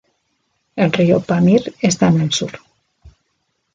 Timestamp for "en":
2.07-2.21